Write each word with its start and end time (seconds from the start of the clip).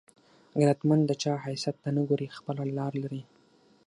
غیرتمند 0.57 1.03
د 1.07 1.11
چا 1.23 1.33
حیثیت 1.45 1.75
ته 1.83 1.89
نه 1.95 2.01
ګوري، 2.09 2.27
خپله 2.37 2.63
لار 2.77 2.93
لري 3.03 3.21